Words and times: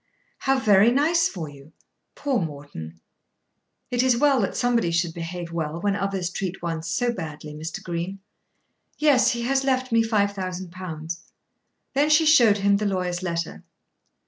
"How 0.39 0.57
very 0.57 0.91
nice 0.91 1.27
for 1.29 1.47
you. 1.47 1.73
Poor 2.15 2.39
Morton!" 2.39 2.99
"It 3.91 4.01
is 4.01 4.17
well 4.17 4.41
that 4.41 4.57
somebody 4.57 4.89
should 4.89 5.13
behave 5.13 5.51
well, 5.51 5.79
when 5.79 5.95
others 5.95 6.31
treat 6.31 6.59
one 6.63 6.81
so 6.81 7.13
badly, 7.13 7.53
Mr. 7.53 7.83
Green. 7.83 8.17
Yes; 8.97 9.29
he 9.33 9.43
has 9.43 9.63
left 9.63 9.91
me 9.91 10.01
five 10.01 10.33
thousand 10.33 10.71
pounds." 10.71 11.21
Then 11.93 12.09
she 12.09 12.25
showed 12.25 12.57
him 12.57 12.77
the 12.77 12.87
lawyer's 12.87 13.21
letter. 13.21 13.63